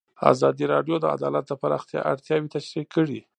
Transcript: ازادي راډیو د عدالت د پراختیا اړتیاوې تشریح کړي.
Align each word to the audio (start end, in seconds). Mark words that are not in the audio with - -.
ازادي 0.31 0.65
راډیو 0.73 0.95
د 0.99 1.05
عدالت 1.15 1.45
د 1.47 1.53
پراختیا 1.61 1.99
اړتیاوې 2.11 2.51
تشریح 2.55 2.85
کړي. 2.95 3.19